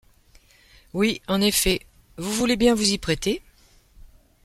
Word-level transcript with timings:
Oui, 0.95 1.21
en 1.27 1.41
effet. 1.41 1.85
Vous 2.17 2.33
voulez 2.33 2.55
bien 2.55 2.73
vous 2.73 2.89
y 2.89 2.97
prêter? 2.97 3.43